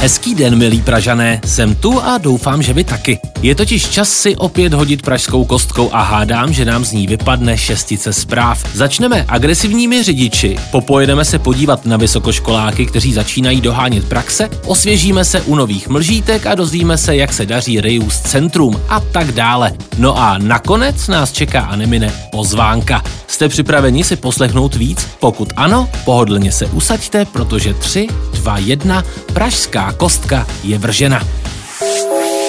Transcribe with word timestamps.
Hezký 0.00 0.34
den, 0.34 0.58
milí 0.58 0.82
Pražané, 0.82 1.40
jsem 1.44 1.74
tu 1.74 2.02
a 2.02 2.18
doufám, 2.18 2.62
že 2.62 2.72
vy 2.72 2.84
taky. 2.84 3.18
Je 3.42 3.54
totiž 3.54 3.88
čas 3.88 4.10
si 4.10 4.36
opět 4.36 4.74
hodit 4.74 5.02
pražskou 5.02 5.44
kostkou 5.44 5.90
a 5.92 6.02
hádám, 6.02 6.52
že 6.52 6.64
nám 6.64 6.84
z 6.84 6.92
ní 6.92 7.06
vypadne 7.06 7.58
šestice 7.58 8.12
zpráv. 8.12 8.64
Začneme 8.74 9.24
agresivními 9.28 10.02
řidiči, 10.02 10.56
popojedeme 10.70 11.24
se 11.24 11.38
podívat 11.38 11.86
na 11.86 11.96
vysokoškoláky, 11.96 12.86
kteří 12.86 13.12
začínají 13.12 13.60
dohánět 13.60 14.08
praxe, 14.08 14.48
osvěžíme 14.66 15.24
se 15.24 15.40
u 15.40 15.54
nových 15.54 15.88
mlžítek 15.88 16.46
a 16.46 16.54
dozvíme 16.54 16.98
se, 16.98 17.16
jak 17.16 17.32
se 17.32 17.46
daří 17.46 17.80
Reus 17.80 18.18
Centrum 18.18 18.80
a 18.88 19.00
tak 19.00 19.32
dále. 19.32 19.72
No 19.98 20.18
a 20.18 20.38
nakonec 20.38 21.08
nás 21.08 21.32
čeká 21.32 21.60
a 21.60 21.76
nemine 21.76 22.12
pozvánka. 22.32 23.02
Jste 23.26 23.48
připraveni 23.48 24.04
si 24.04 24.16
poslechnout 24.16 24.74
víc? 24.74 25.06
Pokud 25.20 25.52
ano, 25.56 25.88
pohodlně 26.04 26.52
se 26.52 26.66
usaďte, 26.66 27.24
protože 27.24 27.74
3, 27.74 28.06
2, 28.32 28.58
1, 28.58 29.04
Pražská 29.32 29.87
kostka 29.92 30.46
je 30.64 30.78
vržena. 30.78 31.28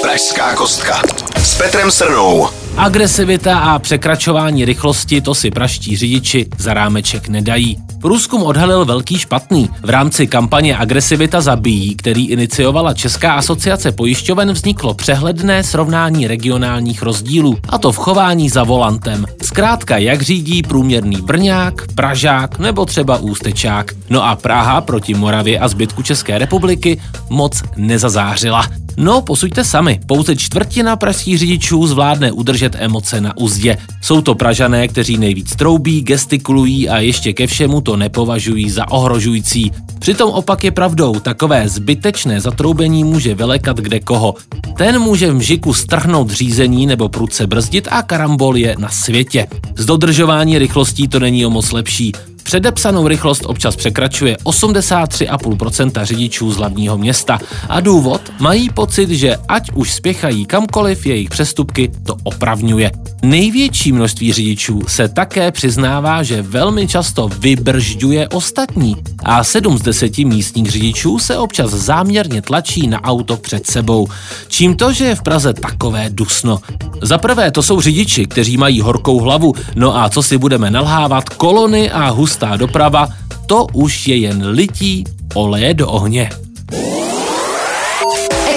Pražská 0.02 0.55
kostka. 0.55 1.02
S 1.38 1.57
Petrem 1.57 1.91
Srnou. 1.91 2.47
Agresivita 2.77 3.59
a 3.59 3.80
překračování 3.80 4.66
rychlosti 4.66 5.21
to 5.21 5.35
si 5.35 5.52
praští 5.52 5.97
řidiči 5.97 6.45
za 6.57 6.73
rámeček 6.73 7.27
nedají. 7.27 7.77
Průzkum 8.02 8.44
odhalil 8.44 8.85
velký 8.85 9.17
špatný. 9.17 9.70
V 9.84 9.89
rámci 9.89 10.27
kampaně 10.27 10.77
Agresivita 10.77 11.41
zabíjí, 11.41 11.95
který 11.95 12.27
iniciovala 12.27 12.94
Česká 12.94 13.34
asociace 13.34 13.91
pojišťoven, 13.91 14.52
vzniklo 14.52 14.94
přehledné 14.94 15.63
srovnání 15.63 16.27
regionálních 16.27 17.02
rozdílů, 17.02 17.58
a 17.70 17.77
to 17.77 17.92
v 17.92 17.97
chování 17.97 18.50
za 18.50 18.64
volantem. 18.64 19.25
Zkrátka, 19.44 19.97
jak 19.97 20.22
řídí 20.22 20.64
průměrný 20.64 21.17
Brňák, 21.22 21.94
Pražák 21.95 22.59
nebo 22.59 22.86
třeba 22.86 23.17
Ústečák. 23.17 23.94
No 24.09 24.23
a 24.23 24.36
Praha 24.36 24.81
proti 24.81 25.14
Moravě 25.14 25.59
a 25.59 25.67
zbytku 25.67 26.03
České 26.03 26.38
republiky 26.38 27.02
moc 27.30 27.64
nezazářila. 27.75 28.67
No, 28.97 29.22
posuďte 29.22 29.64
sami. 29.64 30.00
Pouze 30.05 30.36
čtvrtina 30.36 30.95
pražských 30.95 31.39
řidičů 31.39 31.88
zvládne 31.88 32.31
udržet 32.31 32.75
emoce 32.80 33.22
na 33.22 33.38
uzdě. 33.38 33.77
Jsou 34.02 34.22
to 34.22 34.36
Pražané, 34.36 34.88
kteří 34.88 35.17
nejvíc 35.17 35.55
troubí, 35.55 36.02
gestikulují 36.02 36.89
a 36.89 36.97
ještě 36.97 37.33
ke 37.33 37.47
všemu 37.47 37.81
to 37.81 37.89
nepovažují 37.95 38.70
za 38.70 38.92
ohrožující. 38.92 39.72
Přitom 40.00 40.30
opak 40.30 40.64
je 40.64 40.72
pravdou, 40.72 41.20
takové 41.20 41.70
zbytečné 41.70 42.42
zatroubení 42.42 43.04
může 43.04 43.36
vylekat 43.36 43.78
kde 43.78 44.00
koho. 44.00 44.36
Ten 44.78 45.00
může 45.00 45.32
v 45.32 45.36
mžiku 45.36 45.73
strhnout 45.73 46.32
řízení 46.32 46.86
nebo 46.86 47.10
prudce 47.10 47.48
brzdit 47.48 47.88
a 47.92 48.02
karambol 48.02 48.58
je 48.58 48.76
na 48.80 48.90
světě. 48.90 49.48
Z 49.76 49.86
dodržování 49.86 50.60
rychlostí 50.60 51.08
to 51.08 51.20
není 51.20 51.45
o 51.45 51.50
moc 51.50 51.72
lepší. 51.72 52.12
Předepsanou 52.50 53.08
rychlost 53.08 53.45
občas 53.45 53.76
překračuje 53.76 54.38
83,5% 54.44 56.04
řidičů 56.04 56.52
z 56.52 56.58
hlavního 56.58 56.98
města 56.98 57.40
a 57.70 57.80
důvod 57.80 58.22
mají 58.40 58.70
pocit, 58.70 59.10
že 59.10 59.38
ať 59.48 59.72
už 59.73 59.94
spěchají 59.94 60.45
kamkoliv, 60.45 61.06
jejich 61.06 61.30
přestupky 61.30 61.92
to 62.06 62.16
opravňuje. 62.23 62.92
Největší 63.22 63.92
množství 63.92 64.34
řidičů 64.34 64.81
se 64.88 65.08
také 65.08 65.52
přiznává, 65.52 66.23
že 66.23 66.42
velmi 66.42 66.88
často 66.88 67.30
vybržďuje 67.39 68.28
ostatní 68.28 68.95
a 69.23 69.44
7 69.44 69.78
z 69.78 69.81
10 69.81 70.17
místních 70.17 70.72
řidičů 70.72 71.20
se 71.20 71.38
občas 71.38 71.72
záměrně 71.72 72.42
tlačí 72.42 72.88
na 72.88 73.02
auto 73.03 73.38
před 73.38 73.67
sebou. 73.67 74.08
Čím 74.48 74.76
to, 74.76 74.94
že 74.94 75.06
je 75.06 75.16
v 75.16 75.22
Praze 75.22 75.53
takové 75.53 76.09
dusno? 76.09 76.59
Za 77.02 77.17
prvé 77.17 77.52
to 77.52 77.64
jsou 77.64 77.81
řidiči, 77.81 78.26
kteří 78.26 78.58
mají 78.58 78.81
horkou 78.81 79.20
hlavu, 79.20 79.54
no 79.76 79.98
a 79.98 80.09
co 80.09 80.23
si 80.23 80.38
budeme 80.38 80.72
nalhávat, 80.72 81.30
kolony 81.30 81.92
a 81.92 82.10
hustá 82.10 82.58
doprava, 82.58 83.08
to 83.45 83.67
už 83.73 84.08
je 84.08 84.17
jen 84.17 84.48
lití 84.48 85.04
oleje 85.33 85.73
do 85.73 85.88
ohně. 85.88 86.30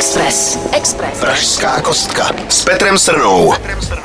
Express. 0.03 0.59
Express. 0.73 1.21
Pražská 1.21 1.81
kostka. 1.81 2.31
S 2.49 2.65
Petrem 2.65 2.99
Srnou. 2.99 3.53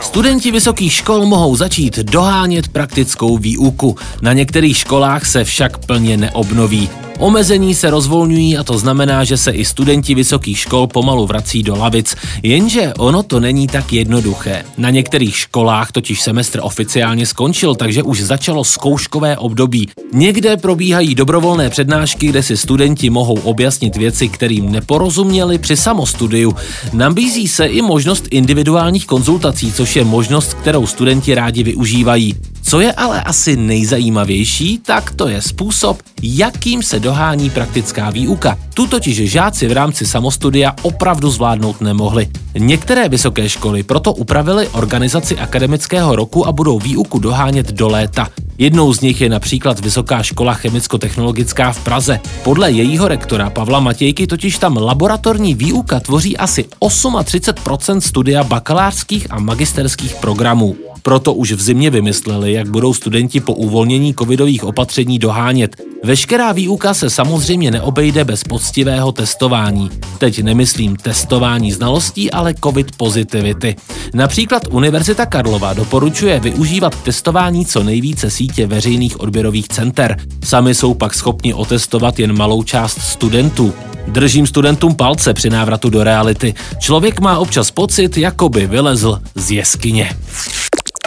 Studenti 0.02 0.52
vysokých 0.52 0.94
škol 0.94 1.25
mohou 1.25 1.56
začít 1.56 1.97
dohánět 2.00 2.68
praktickou 2.68 3.38
výuku. 3.38 3.96
Na 4.22 4.34
některých 4.34 4.78
školách 4.78 5.25
se 5.25 5.44
však 5.44 5.78
plně 5.78 6.18
neobnoví. 6.18 6.90
Omezení 7.20 7.76
se 7.76 7.90
rozvolňují 7.90 8.58
a 8.58 8.64
to 8.64 8.78
znamená, 8.78 9.24
že 9.24 9.38
se 9.38 9.52
i 9.52 9.66
studenti 9.66 10.16
vysokých 10.16 10.60
škol 10.60 10.88
pomalu 10.88 11.26
vrací 11.26 11.64
do 11.64 11.76
lavic. 11.76 12.16
Jenže 12.44 12.94
ono 12.98 13.24
to 13.24 13.40
není 13.40 13.68
tak 13.68 13.94
jednoduché. 13.94 14.66
Na 14.78 14.90
některých 14.90 15.38
školách 15.38 15.92
totiž 15.92 16.22
semestr 16.22 16.60
oficiálně 16.64 17.26
skončil, 17.26 17.76
takže 17.76 18.04
už 18.04 18.22
začalo 18.22 18.64
zkouškové 18.64 19.38
období. 19.38 19.90
Někde 20.14 20.58
probíhají 20.58 21.16
dobrovolné 21.16 21.70
přednášky, 21.70 22.28
kde 22.28 22.44
si 22.44 22.58
studenti 22.58 23.10
mohou 23.10 23.40
objasnit 23.40 23.96
věci, 23.96 24.28
kterým 24.28 24.72
neporozuměli 24.72 25.58
při 25.58 25.78
samostudiu. 25.78 26.56
Nabízí 26.94 27.48
se 27.48 27.66
i 27.66 27.82
možnost 27.82 28.28
individuálních 28.32 29.06
konzultací, 29.06 29.72
což 29.72 29.96
je 29.96 30.04
možnost, 30.04 30.54
kterou 30.54 30.88
studenti 30.88 31.36
rádi 31.36 31.64
využívají. 31.64 32.36
Co 32.68 32.80
je 32.80 32.94
ale 32.94 33.22
asi 33.22 33.56
nejzajímavější, 33.56 34.78
tak 34.78 35.12
to 35.12 35.28
je 35.28 35.42
způsob, 35.42 36.02
jakým 36.24 36.84
se 36.84 37.00
dohání 37.00 37.50
praktická 37.50 38.10
výuka. 38.10 38.58
Tu 38.74 38.88
totiž 38.88 39.32
žáci 39.32 39.68
v 39.68 39.72
rámci 39.72 40.06
samostudia 40.06 40.76
opravdu 40.82 41.30
zvládnout 41.30 41.82
nemohli. 41.82 42.28
Některé 42.58 43.10
vysoké 43.10 43.50
školy 43.50 43.84
proto 43.84 44.14
upravily 44.14 44.68
organizaci 44.68 45.38
akademického 45.38 46.16
roku 46.16 46.48
a 46.48 46.52
budou 46.52 46.80
výuku 46.80 47.20
dohánět 47.20 47.72
do 47.72 47.88
léta. 47.88 48.28
Jednou 48.58 48.94
z 48.94 49.02
nich 49.02 49.22
je 49.22 49.30
například 49.30 49.80
Vysoká 49.80 50.24
škola 50.24 50.54
chemicko-technologická 50.54 51.72
v 51.72 51.84
Praze. 51.84 52.20
Podle 52.44 52.72
jejího 52.72 53.08
rektora 53.08 53.50
Pavla 53.50 53.80
Matějky 53.80 54.28
totiž 54.28 54.58
tam 54.58 54.78
laboratorní 54.78 55.56
výuka 55.56 56.00
tvoří 56.00 56.38
asi 56.38 56.66
38% 56.82 58.00
studia 58.00 58.44
bakalářských 58.44 59.28
a 59.30 59.40
magisterských 59.40 60.16
programů. 60.16 60.76
Proto 61.07 61.34
už 61.34 61.51
v 61.51 61.62
zimě 61.62 61.90
vymysleli, 61.90 62.53
jak 62.53 62.69
budou 62.69 62.94
studenti 62.94 63.40
po 63.40 63.53
uvolnění 63.53 64.13
covidových 64.13 64.63
opatření 64.63 65.19
dohánět. 65.19 65.75
Veškerá 66.03 66.51
výuka 66.51 66.94
se 66.94 67.09
samozřejmě 67.09 67.72
neobejde 67.72 68.23
bez 68.23 68.44
poctivého 68.44 69.12
testování. 69.12 69.90
Teď 70.18 70.44
nemyslím 70.44 70.95
testování 70.95 71.72
znalostí, 71.72 72.31
ale 72.31 72.53
covid 72.63 72.95
pozitivity. 72.97 73.75
Například 74.13 74.63
Univerzita 74.72 75.25
Karlova 75.25 75.73
doporučuje 75.73 76.40
využívat 76.40 77.03
testování 77.03 77.66
co 77.66 77.84
nejvíce 77.84 78.31
sítě 78.31 78.68
veřejných 78.68 79.19
odběrových 79.19 79.68
center. 79.68 80.18
Sami 80.44 80.75
jsou 80.75 80.94
pak 80.94 81.13
schopni 81.13 81.53
otestovat 81.53 82.19
jen 82.19 82.38
malou 82.38 82.63
část 82.63 83.01
studentů. 83.01 83.74
Držím 84.07 84.47
studentům 84.47 84.95
palce 84.95 85.34
při 85.34 85.50
návratu 85.50 85.89
do 85.89 86.03
reality. 86.03 86.53
Člověk 86.79 87.19
má 87.19 87.38
občas 87.38 87.72
pocit, 87.72 88.18
jako 88.18 88.50
by 88.50 88.68
vylezl 88.68 89.19
z 89.35 89.51
jeskyně. 89.51 90.18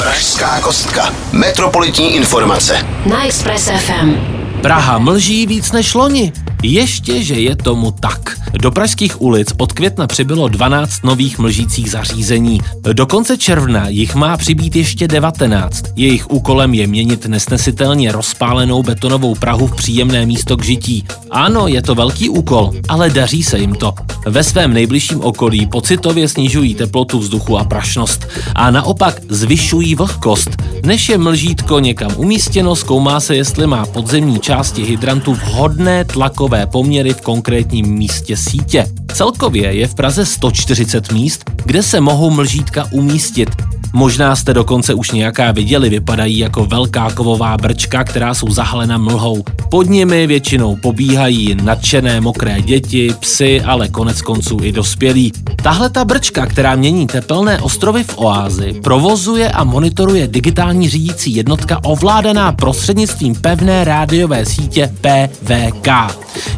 Pražská 0.01 0.61
kostka. 0.61 1.15
Metropolitní 1.33 2.15
informace. 2.15 2.87
Na 3.07 3.27
Express 3.27 3.65
FM. 3.65 4.15
Praha 4.63 4.99
mlží 4.99 5.47
víc 5.47 5.73
než 5.73 5.95
loni. 5.95 6.33
Ještě, 6.63 7.23
že 7.23 7.35
je 7.35 7.57
tomu 7.57 7.91
tak. 7.91 8.41
Do 8.53 8.71
pražských 8.71 9.23
ulic 9.23 9.53
od 9.59 9.73
května 9.73 10.07
přibylo 10.07 10.49
12 10.49 11.05
nových 11.05 11.39
mlžících 11.39 11.91
zařízení. 11.91 12.61
Do 12.93 13.07
konce 13.07 13.37
června 13.37 13.89
jich 13.89 14.15
má 14.15 14.37
přibýt 14.37 14.77
ještě 14.77 15.09
19. 15.09 15.85
Jejich 15.97 16.31
úkolem 16.31 16.75
je 16.75 16.87
měnit 16.87 17.27
nesnesitelně 17.27 18.13
rozpálenou 18.13 18.83
betonovou 18.83 19.35
Prahu 19.35 19.67
v 19.67 19.77
příjemné 19.77 20.27
místo 20.27 20.57
k 20.57 20.65
žití. 20.65 21.07
Ano, 21.31 21.67
je 21.69 21.83
to 21.83 21.95
velký 21.95 22.29
úkol, 22.29 22.73
ale 22.89 23.11
daří 23.11 23.43
se 23.43 23.59
jim 23.59 23.75
to. 23.75 23.95
Ve 24.27 24.45
svém 24.45 24.73
nejbližším 24.73 25.21
okolí 25.21 25.67
pocitově 25.67 26.29
snižují 26.29 26.75
teplotu 26.75 27.19
vzduchu 27.19 27.59
a 27.59 27.65
prašnost 27.65 28.27
a 28.55 28.71
naopak 28.71 29.21
zvyšují 29.29 29.95
vlhkost. 29.95 30.51
Než 30.85 31.09
je 31.09 31.19
mlžítko 31.19 31.81
někam 31.81 32.13
umístěno, 32.17 32.77
zkoumá 32.77 33.21
se, 33.21 33.37
jestli 33.37 33.67
má 33.67 33.87
podzemní 33.87 34.41
části 34.41 34.83
hydrantu 34.83 35.35
vhodné 35.35 36.05
tlakové 36.05 36.67
poměry 36.67 37.15
v 37.15 37.21
konkrétním 37.21 37.87
místě 37.87 38.37
sítě. 38.37 38.87
Celkově 39.15 39.73
je 39.73 39.87
v 39.87 39.95
Praze 39.95 40.27
140 40.27 41.13
míst, 41.13 41.51
kde 41.65 41.83
se 41.83 42.01
mohou 42.01 42.31
mlžítka 42.31 42.89
umístit. 42.93 43.49
Možná 43.93 44.37
jste 44.37 44.55
dokonce 44.55 44.95
už 44.95 45.11
nějaká 45.11 45.53
viděli, 45.53 45.89
vypadají 45.89 46.39
jako 46.39 46.65
velká 46.65 47.11
kovová 47.11 47.57
brčka, 47.57 48.05
která 48.05 48.35
jsou 48.35 48.51
zahalena 48.51 48.99
mlhou. 48.99 49.45
Pod 49.71 49.89
nimi 49.89 50.27
většinou 50.27 50.77
pobíhají 50.77 51.57
nadšené 51.63 52.21
mokré 52.21 52.63
děti, 52.63 53.15
psy, 53.21 53.61
ale 53.63 53.89
konec 53.89 54.23
konců 54.23 54.59
i 54.63 54.73
dospělí. 54.73 55.33
Tahle 55.63 55.91
ta 55.91 56.05
brčka, 56.05 56.47
která 56.47 56.77
mění 56.77 57.07
tepelné 57.07 57.61
ostrovy 57.61 58.05
v 58.05 58.19
oázi, 58.19 58.81
provozuje 58.83 59.51
a 59.51 59.65
monitoruje 59.65 60.29
digitální 60.29 60.89
řídící 60.89 61.35
jednotka 61.35 61.85
ovládaná 61.85 62.53
prostřednictvím 62.53 63.35
pevné 63.35 63.85
rádiové 63.85 64.47
sítě 64.47 64.93
PVK. 65.01 65.89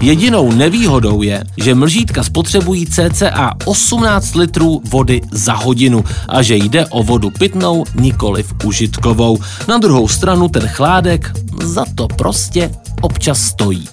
Jedinou 0.00 0.52
nevýhodou 0.52 1.22
je, 1.22 1.44
že 1.56 1.74
mlžítka 1.74 2.22
spotřebují 2.22 2.86
cca 2.86 3.52
18 3.64 4.34
litrů 4.34 4.82
vody 4.90 5.20
za 5.30 5.54
hodinu 5.54 6.04
a 6.28 6.42
že 6.42 6.56
jde 6.56 6.86
o 6.86 7.02
vodu 7.02 7.21
pitnou, 7.30 7.84
nikoliv 7.94 8.52
užitkovou. 8.64 9.38
Na 9.68 9.78
druhou 9.78 10.08
stranu 10.08 10.48
ten 10.48 10.68
chládek 10.68 11.32
za 11.62 11.84
to 11.94 12.08
prostě 12.08 12.70
občas 13.00 13.40
stojí. 13.40 13.88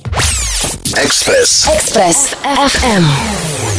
Express. 1.03 1.67
Express 1.75 2.33
FM. 2.67 3.05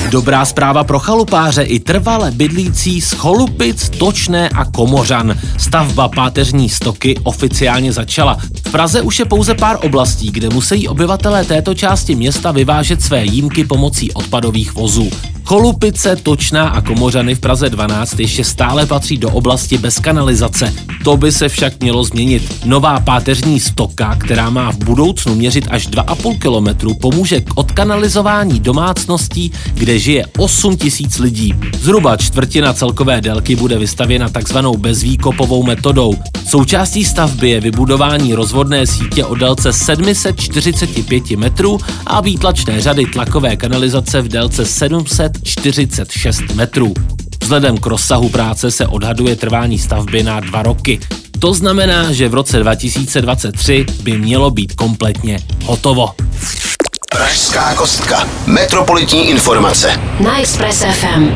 Dobrá 0.09 0.45
zpráva 0.45 0.85
pro 0.85 0.99
chalupáře 0.99 1.63
i 1.63 1.81
trvale 1.81 2.31
bydlící 2.31 3.01
z 3.01 3.13
Cholupic, 3.13 3.89
Točné 3.89 4.49
a 4.49 4.65
Komořan. 4.65 5.39
Stavba 5.59 6.09
páteřní 6.09 6.69
stoky 6.69 7.17
oficiálně 7.23 7.93
začala. 7.93 8.39
V 8.67 8.71
Praze 8.71 9.03
už 9.03 9.19
je 9.19 9.25
pouze 9.25 9.55
pár 9.55 9.79
oblastí, 9.83 10.31
kde 10.31 10.49
musí 10.49 10.89
obyvatelé 10.89 11.45
této 11.45 11.75
části 11.75 12.15
města 12.15 12.53
vyvážet 12.53 13.03
své 13.03 13.25
jímky 13.25 13.65
pomocí 13.65 14.13
odpadových 14.13 14.75
vozů. 14.75 15.11
Cholupice, 15.51 16.17
Točná 16.17 16.69
a 16.69 16.81
Komořany 16.81 17.35
v 17.35 17.41
Praze 17.41 17.71
12 17.71 18.21
ještě 18.21 18.45
stále 18.45 18.87
patří 18.87 19.19
do 19.19 19.31
oblasti 19.31 19.79
bez 19.79 19.99
kanalizace. 19.99 20.75
To 21.05 21.17
by 21.17 21.33
se 21.33 21.49
však 21.49 21.81
mělo 21.81 22.05
změnit. 22.05 22.57
Nová 22.65 23.01
páteřní 23.01 23.61
stoka, 23.61 24.17
která 24.17 24.51
má 24.51 24.73
v 24.73 24.77
budoucnu 24.77 25.35
měřit 25.35 25.67
až 25.71 25.89
2,5 25.89 26.39
kilometru, 26.39 26.95
pomůže 26.95 27.41
k 27.41 27.51
odkanalizování 27.55 28.61
domácností, 28.61 29.53
kde 29.75 29.90
žije 29.99 30.27
8 30.39 30.77
tisíc 30.77 31.19
lidí. 31.19 31.55
Zhruba 31.81 32.17
čtvrtina 32.17 32.73
celkové 32.73 33.21
délky 33.21 33.57
bude 33.57 33.79
vystavěna 33.79 34.29
takzvanou 34.29 34.77
bezvýkopovou 34.77 35.63
metodou. 35.63 36.15
Součástí 36.49 37.05
stavby 37.05 37.51
je 37.51 37.61
vybudování 37.61 38.35
rozvodné 38.35 38.87
sítě 38.87 39.25
o 39.25 39.35
délce 39.35 39.73
745 39.73 41.31
metrů 41.31 41.79
a 42.07 42.21
výtlačné 42.21 42.81
řady 42.81 43.07
tlakové 43.07 43.57
kanalizace 43.57 44.23
v 44.23 44.29
délce 44.29 44.65
746 44.67 46.55
metrů. 46.55 46.95
Vzhledem 47.43 47.79
k 47.79 47.87
rozsahu 47.87 48.29
práce 48.29 48.71
se 48.71 48.87
odhaduje 48.87 49.37
trvání 49.37 49.79
stavby 49.79 50.23
na 50.23 50.41
dva 50.41 50.63
roky. 50.63 51.01
To 51.39 51.55
znamená, 51.55 52.13
že 52.13 52.29
v 52.29 52.35
roce 52.35 52.59
2023 52.59 53.87
by 54.03 54.19
mělo 54.19 54.51
být 54.51 54.73
kompletně 54.73 55.39
hotovo. 55.65 56.11
Pražská 57.15 57.75
kostka. 57.75 58.29
Metropolitní 58.47 59.31
informace. 59.31 60.01
Na 60.21 60.41
Express 60.41 60.85
FM. 60.93 61.29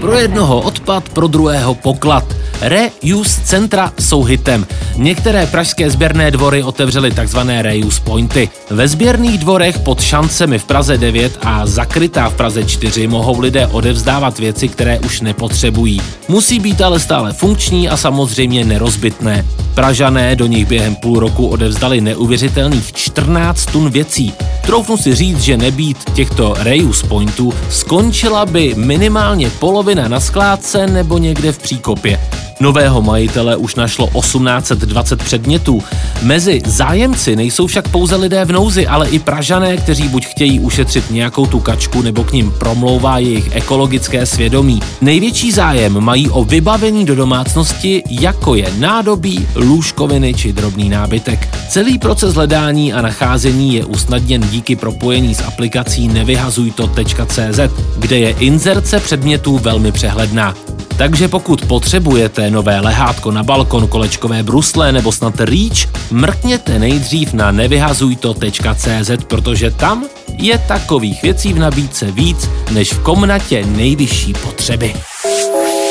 Pro 0.00 0.18
jednoho 0.18 0.60
odpad, 0.60 1.08
pro 1.08 1.26
druhého 1.26 1.74
poklad. 1.74 2.24
Reuse 2.60 3.40
centra 3.44 3.92
jsou 4.00 4.22
hitem. 4.22 4.66
Některé 4.96 5.46
pražské 5.46 5.90
sběrné 5.90 6.30
dvory 6.30 6.62
otevřely 6.62 7.10
tzv. 7.10 7.38
reuse 7.60 8.00
pointy. 8.00 8.48
Ve 8.70 8.88
sběrných 8.88 9.38
dvorech 9.38 9.78
pod 9.78 10.00
šancemi 10.00 10.58
v 10.58 10.64
Praze 10.64 10.98
9 10.98 11.38
a 11.42 11.66
zakrytá 11.66 12.28
v 12.28 12.34
Praze 12.34 12.64
4 12.64 13.06
mohou 13.06 13.40
lidé 13.40 13.66
odevzdávat 13.66 14.38
věci, 14.38 14.68
které 14.68 14.98
už 14.98 15.20
nepotřebují. 15.20 16.00
Musí 16.28 16.60
být 16.60 16.80
ale 16.80 17.00
stále 17.00 17.32
funkční 17.32 17.88
a 17.88 17.96
samozřejmě 17.96 18.64
nerozbitné. 18.64 19.44
Pražané 19.78 20.36
do 20.36 20.46
nich 20.46 20.66
během 20.66 20.94
půl 20.94 21.20
roku 21.20 21.46
odevzdali 21.46 22.00
neuvěřitelných 22.00 22.92
14 22.92 23.66
tun 23.66 23.90
věcí. 23.90 24.32
Troufnu 24.66 24.96
si 24.96 25.14
říct, 25.14 25.40
že 25.40 25.56
nebýt 25.56 26.10
těchto 26.10 26.54
reuse 26.58 27.06
pointů, 27.06 27.52
skončila 27.70 28.46
by 28.46 28.74
minimálně 28.74 29.50
polovina 29.50 30.08
na 30.08 30.20
skládce 30.20 30.86
nebo 30.86 31.18
někde 31.18 31.52
v 31.52 31.58
příkopě. 31.58 32.20
Nového 32.60 33.02
majitele 33.02 33.56
už 33.56 33.74
našlo 33.74 34.06
1820 34.06 35.22
předmětů. 35.22 35.82
Mezi 36.22 36.60
zájemci 36.66 37.36
nejsou 37.36 37.66
však 37.66 37.88
pouze 37.88 38.16
lidé 38.16 38.44
v 38.44 38.52
nouzi, 38.52 38.86
ale 38.86 39.08
i 39.08 39.18
Pražané, 39.18 39.76
kteří 39.76 40.08
buď 40.08 40.26
chtějí 40.26 40.60
ušetřit 40.60 41.10
nějakou 41.10 41.46
tu 41.46 41.60
kačku, 41.60 42.02
nebo 42.02 42.24
k 42.24 42.32
ním 42.32 42.52
promlouvá 42.58 43.18
jejich 43.18 43.56
ekologické 43.56 44.26
svědomí. 44.26 44.80
Největší 45.00 45.52
zájem 45.52 46.00
mají 46.00 46.30
o 46.30 46.44
vybavení 46.44 47.04
do 47.04 47.14
domácnosti, 47.14 48.02
jako 48.10 48.54
je 48.54 48.66
nádobí, 48.78 49.48
lůžkoviny 49.54 50.34
či 50.34 50.52
drobný 50.52 50.88
nábytek. 50.88 51.48
Celý 51.68 51.98
proces 51.98 52.34
hledání 52.34 52.92
a 52.92 53.02
nacházení 53.02 53.74
je 53.74 53.84
usnadněn 53.84 54.48
díky 54.48 54.76
propojení 54.76 55.34
s 55.34 55.40
aplikací 55.40 56.08
nevyhazujto.cz, 56.08 57.60
kde 57.98 58.18
je 58.18 58.30
inzerce 58.30 59.00
předmětů 59.00 59.58
velmi 59.58 59.92
přehledná. 59.92 60.54
Takže 60.98 61.28
pokud 61.28 61.64
potřebujete 61.64 62.50
nové 62.50 62.80
lehátko 62.80 63.30
na 63.30 63.42
balkon, 63.42 63.88
kolečkové 63.88 64.42
brusle 64.42 64.92
nebo 64.92 65.12
snad 65.12 65.40
REACH, 65.40 66.10
mrkněte 66.10 66.78
nejdřív 66.78 67.32
na 67.32 67.50
nevyhazujto.cz, 67.50 69.10
protože 69.28 69.70
tam 69.70 70.06
je 70.38 70.58
takových 70.58 71.22
věcí 71.22 71.52
v 71.52 71.58
nabídce 71.58 72.10
víc 72.10 72.50
než 72.70 72.92
v 72.92 72.98
komnatě 72.98 73.66
nejvyšší 73.66 74.32
potřeby. 74.32 74.94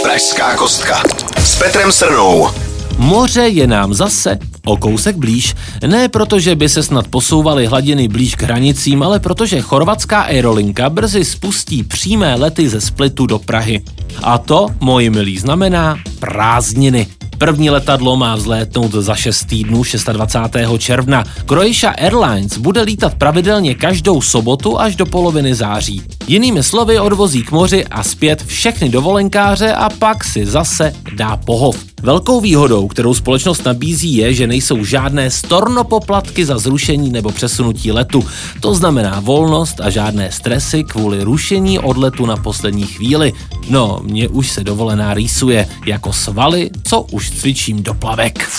Pražská 0.04 0.56
kostka. 0.56 1.04
S 1.38 1.56
Petrem 1.56 1.92
Srnou. 1.92 2.66
Moře 2.97 3.41
je 3.41 3.67
nám 3.67 3.94
zase 3.94 4.39
o 4.65 4.77
kousek 4.77 5.15
blíž. 5.15 5.55
Ne 5.88 6.09
proto, 6.09 6.39
že 6.39 6.55
by 6.55 6.69
se 6.69 6.83
snad 6.83 7.07
posouvaly 7.07 7.65
hladiny 7.65 8.07
blíž 8.07 8.35
k 8.35 8.44
hranicím, 8.44 9.03
ale 9.03 9.19
protože 9.19 9.61
chorvatská 9.61 10.21
aerolinka 10.21 10.89
brzy 10.89 11.25
spustí 11.25 11.83
přímé 11.83 12.35
lety 12.35 12.69
ze 12.69 12.81
Splitu 12.81 13.25
do 13.25 13.39
Prahy. 13.39 13.81
A 14.23 14.38
to, 14.38 14.67
moji 14.79 15.09
milí, 15.09 15.38
znamená 15.38 15.97
prázdniny. 16.19 17.07
První 17.38 17.69
letadlo 17.69 18.17
má 18.17 18.35
vzlétnout 18.35 18.91
za 18.91 19.15
6 19.15 19.45
týdnů 19.45 19.83
26. 20.13 20.65
června. 20.77 21.23
Croatia 21.45 21.89
Airlines 21.89 22.57
bude 22.57 22.81
lítat 22.81 23.13
pravidelně 23.13 23.75
každou 23.75 24.21
sobotu 24.21 24.79
až 24.79 24.95
do 24.95 25.05
poloviny 25.05 25.55
září. 25.55 26.01
Jinými 26.27 26.63
slovy 26.63 27.00
odvozí 27.00 27.43
k 27.43 27.51
moři 27.51 27.85
a 27.85 28.03
zpět 28.03 28.43
všechny 28.43 28.89
dovolenkáře 28.89 29.73
a 29.73 29.89
pak 29.89 30.23
si 30.23 30.45
zase 30.45 30.93
dá 31.15 31.38
pohov. 31.38 31.77
Velkou 32.01 32.41
výhodou, 32.41 32.88
kterou 32.88 33.13
společnost 33.13 33.65
nabízí, 33.65 34.15
je, 34.15 34.33
že 34.33 34.47
nejsou 34.47 34.85
žádné 34.85 35.31
stornopoplatky 35.31 36.45
za 36.45 36.57
zrušení 36.57 37.11
nebo 37.11 37.31
přesunutí 37.31 37.91
letu. 37.91 38.23
To 38.59 38.75
znamená 38.75 39.19
volnost 39.19 39.81
a 39.81 39.89
žádné 39.89 40.31
stresy 40.31 40.83
kvůli 40.83 41.23
rušení 41.23 41.79
odletu 41.79 42.25
na 42.25 42.38
poslední 42.38 42.88
chvíli. 42.88 43.33
No, 43.69 43.99
mně 44.03 44.27
už 44.27 44.51
se 44.51 44.63
dovolená 44.63 45.13
rýsuje 45.13 45.67
jako 45.85 46.13
svaly, 46.13 46.69
co 46.83 47.01
už 47.01 47.31
cvičím 47.31 47.83
do 47.83 47.94
plavek. 47.94 48.50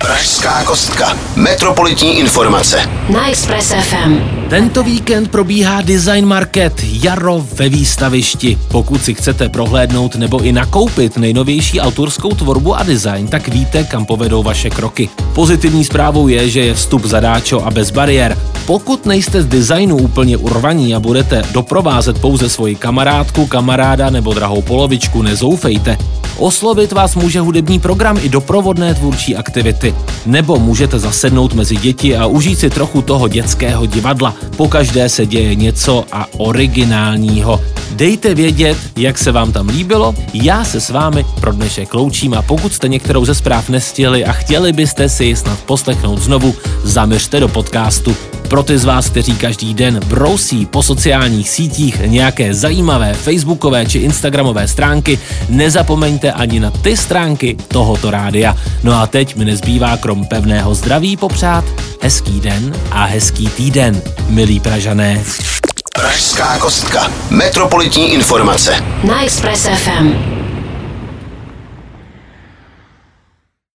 Pražská 0.00 0.64
kostka. 0.64 1.18
Metropolitní 1.36 2.18
informace. 2.18 2.90
Na 3.08 3.28
Express 3.28 3.68
FM. 3.68 4.37
Tento 4.48 4.82
víkend 4.82 5.30
probíhá 5.30 5.82
Design 5.82 6.24
Market 6.26 6.72
Jaro 7.04 7.46
ve 7.54 7.68
výstavišti. 7.68 8.58
Pokud 8.68 9.04
si 9.04 9.14
chcete 9.14 9.48
prohlédnout 9.48 10.16
nebo 10.16 10.40
i 10.40 10.52
nakoupit 10.52 11.16
nejnovější 11.16 11.80
autorskou 11.80 12.28
tvorbu 12.28 12.74
a 12.74 12.82
design, 12.82 13.28
tak 13.28 13.48
víte, 13.48 13.84
kam 13.84 14.06
povedou 14.06 14.42
vaše 14.42 14.70
kroky. 14.70 15.08
Pozitivní 15.34 15.84
zprávou 15.84 16.28
je, 16.28 16.50
že 16.50 16.60
je 16.60 16.74
vstup 16.74 17.04
zadáčo 17.04 17.60
a 17.66 17.70
bez 17.70 17.90
bariér. 17.90 18.38
Pokud 18.66 19.06
nejste 19.06 19.42
z 19.42 19.46
designu 19.46 19.96
úplně 19.96 20.36
urvaní 20.36 20.94
a 20.94 21.00
budete 21.00 21.42
doprovázet 21.52 22.20
pouze 22.20 22.48
svoji 22.48 22.74
kamarádku, 22.74 23.46
kamaráda 23.46 24.10
nebo 24.10 24.34
drahou 24.34 24.62
polovičku, 24.62 25.22
nezoufejte. 25.22 25.98
Oslovit 26.38 26.92
vás 26.92 27.14
může 27.14 27.40
hudební 27.40 27.78
program 27.78 28.18
i 28.22 28.28
doprovodné 28.28 28.94
tvůrčí 28.94 29.36
aktivity. 29.36 29.94
Nebo 30.26 30.58
můžete 30.58 30.98
zasednout 30.98 31.54
mezi 31.54 31.76
děti 31.76 32.16
a 32.16 32.26
užít 32.26 32.58
si 32.58 32.70
trochu 32.70 33.02
toho 33.02 33.28
dětského 33.28 33.86
divadla. 33.86 34.34
Po 34.56 34.68
každé 34.68 35.08
se 35.08 35.26
děje 35.26 35.54
něco 35.54 36.04
a 36.12 36.26
originálního. 36.38 37.60
Dejte 37.90 38.34
vědět, 38.34 38.78
jak 38.96 39.18
se 39.18 39.32
vám 39.32 39.52
tam 39.52 39.68
líbilo. 39.68 40.14
Já 40.34 40.64
se 40.64 40.80
s 40.80 40.90
vámi 40.90 41.24
pro 41.40 41.52
dnešek 41.52 41.94
loučím 41.94 42.34
a 42.34 42.42
pokud 42.42 42.72
jste 42.72 42.88
některou 42.88 43.24
ze 43.24 43.34
zpráv 43.34 43.68
nestihli 43.68 44.24
a 44.24 44.32
chtěli 44.32 44.72
byste 44.72 45.08
si 45.08 45.24
ji 45.24 45.36
snad 45.36 45.58
poslechnout 45.58 46.18
znovu, 46.18 46.54
zaměřte 46.84 47.40
do 47.40 47.48
podcastu. 47.48 48.16
Pro 48.48 48.62
ty 48.62 48.78
z 48.78 48.84
vás, 48.84 49.10
kteří 49.10 49.36
každý 49.36 49.74
den 49.74 50.00
brousí 50.06 50.66
po 50.66 50.82
sociálních 50.82 51.48
sítích 51.48 52.00
nějaké 52.06 52.54
zajímavé 52.54 53.14
facebookové 53.14 53.86
či 53.86 53.98
instagramové 53.98 54.68
stránky, 54.68 55.18
nezapomeňte 55.48 56.32
ani 56.32 56.60
na 56.60 56.70
ty 56.70 56.96
stránky 56.96 57.56
tohoto 57.68 58.10
rádia. 58.10 58.56
No 58.84 58.92
a 58.94 59.06
teď 59.06 59.36
mi 59.36 59.44
nezbývá 59.44 59.96
krom 59.96 60.24
pevného 60.24 60.74
zdraví 60.74 61.16
popřát 61.16 61.64
hezký 62.00 62.40
den 62.40 62.72
a 62.90 63.04
hezký 63.04 63.48
týden, 63.48 64.02
milí 64.28 64.60
Pražané. 64.60 65.24
Pražská 65.94 66.58
kostka. 66.58 67.12
Metropolitní 67.30 68.12
informace. 68.12 68.84
Na 69.04 69.22
Express 69.24 69.62
FM. 69.62 70.37